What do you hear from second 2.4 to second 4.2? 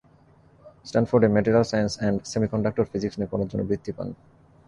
Conductor physics নিয়ে পড়ার জন্য বৃত্তি পান।